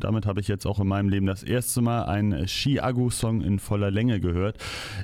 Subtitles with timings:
[0.00, 3.58] und damit habe ich jetzt auch in meinem Leben das erste Mal einen Chiago-Song in
[3.58, 4.56] voller Länge gehört.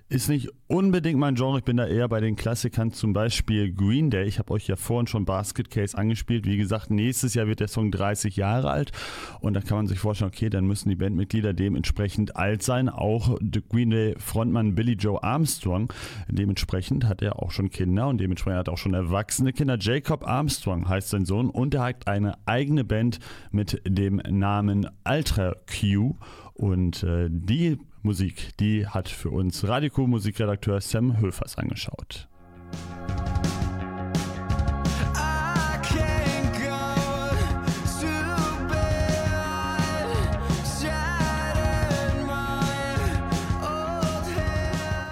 [0.08, 4.08] Ist nicht unbedingt mein Genre, ich bin da eher bei den Klassikern, zum Beispiel Green
[4.08, 4.24] Day.
[4.24, 6.46] Ich habe euch ja vorhin schon Basket Case angespielt.
[6.46, 8.92] Wie gesagt, nächstes Jahr wird der Song 30 Jahre alt
[9.40, 12.88] und da kann man sich vorstellen, okay, dann müssen die Bandmitglieder dementsprechend alt sein.
[12.88, 13.38] Auch
[13.68, 15.92] Green Day Frontmann Billy Joe Armstrong,
[16.28, 19.76] dementsprechend hat er auch schon Kinder und dementsprechend hat er auch schon erwachsene Kinder.
[19.78, 23.18] Jacob Armstrong heißt sein Sohn und er hat eine eigene Band
[23.50, 26.16] mit dem Namen Ultra Q
[26.54, 32.28] und äh, die Musik, die hat für uns Radio Musikredakteur Sam Höfers angeschaut.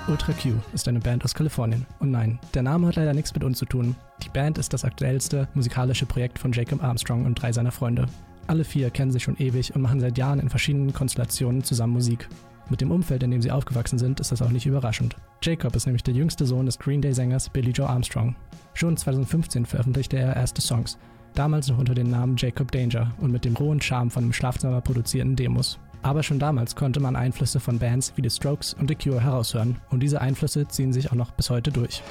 [0.06, 1.86] Ultra Q ist eine Band aus Kalifornien.
[1.98, 3.96] Und nein, der Name hat leider nichts mit uns zu tun.
[4.22, 8.04] Die Band ist das aktuellste musikalische Projekt von Jacob Armstrong und drei seiner Freunde.
[8.46, 12.28] Alle vier kennen sich schon ewig und machen seit Jahren in verschiedenen Konstellationen zusammen Musik.
[12.68, 15.16] Mit dem Umfeld, in dem sie aufgewachsen sind, ist das auch nicht überraschend.
[15.42, 18.36] Jacob ist nämlich der jüngste Sohn des Green Day-Sängers Billy Joe Armstrong.
[18.74, 20.98] Schon 2015 veröffentlichte er erste Songs,
[21.34, 24.82] damals noch unter dem Namen Jacob Danger und mit dem rohen Charme von im Schlafzimmer
[24.82, 25.78] produzierten Demos.
[26.04, 29.76] Aber schon damals konnte man Einflüsse von Bands wie The Strokes und The Cure heraushören
[29.88, 32.02] und diese Einflüsse ziehen sich auch noch bis heute durch.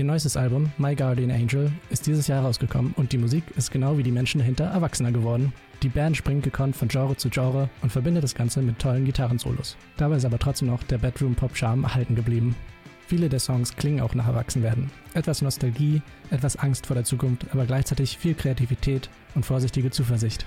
[0.00, 3.98] Ihr neuestes Album, My Guardian Angel, ist dieses Jahr rausgekommen und die Musik ist genau
[3.98, 5.52] wie die Menschen dahinter erwachsener geworden.
[5.82, 9.76] Die Band springt gekonnt von Genre zu Genre und verbindet das Ganze mit tollen Gitarrensolos.
[9.98, 12.56] Dabei ist aber trotzdem noch der Bedroom-Pop-Charme erhalten geblieben.
[13.08, 14.90] Viele der Songs klingen auch nach Erwachsenwerden.
[15.12, 20.46] Etwas Nostalgie, etwas Angst vor der Zukunft, aber gleichzeitig viel Kreativität und vorsichtige Zuversicht.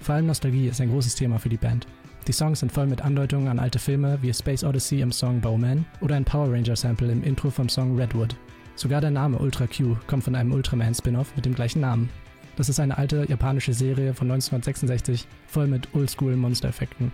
[0.00, 1.88] Vor allem Nostalgie ist ein großes Thema für die Band.
[2.28, 5.86] Die Songs sind voll mit Andeutungen an alte Filme wie Space Odyssey im Song Bowman
[6.00, 8.36] oder ein Power Ranger Sample im Intro vom Song Redwood.
[8.74, 12.08] Sogar der Name Ultra Q kommt von einem Ultraman-Spin-off mit dem gleichen Namen.
[12.56, 17.12] Das ist eine alte japanische Serie von 1966, voll mit Oldschool-Monster-Effekten.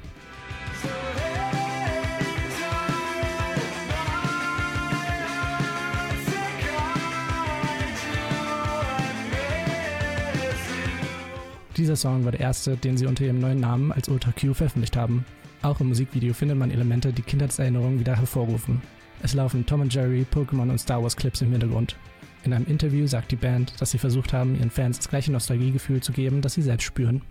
[11.77, 14.97] Dieser Song war der erste, den sie unter ihrem neuen Namen als Ultra Q veröffentlicht
[14.97, 15.25] haben.
[15.63, 18.83] Auch im Musikvideo findet man Elemente, die Kindheitserinnerungen wieder hervorrufen.
[19.23, 21.97] Es laufen Tom und Jerry, Pokémon und Star Wars Clips im Hintergrund.
[22.45, 26.01] In einem Interview sagt die Band, dass sie versucht haben, ihren Fans das gleiche Nostalgiegefühl
[26.01, 27.23] zu geben, das sie selbst spüren.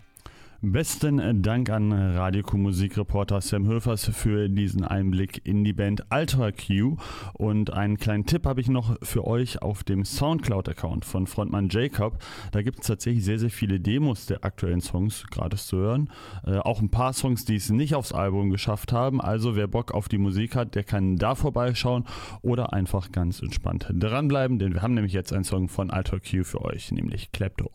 [0.64, 6.52] Besten Dank an Radio Q Musikreporter Sam Höfers für diesen Einblick in die Band Alter
[6.52, 6.98] Q.
[7.34, 12.18] Und einen kleinen Tipp habe ich noch für euch auf dem Soundcloud-Account von Frontmann Jacob.
[12.52, 16.10] Da gibt es tatsächlich sehr, sehr viele Demos der aktuellen Songs gratis zu hören.
[16.44, 19.22] Äh, auch ein paar Songs, die es nicht aufs Album geschafft haben.
[19.22, 22.06] Also wer Bock auf die Musik hat, der kann da vorbeischauen
[22.42, 26.44] oder einfach ganz entspannt dranbleiben, denn wir haben nämlich jetzt einen Song von Alter Q
[26.44, 27.70] für euch, nämlich Klepto.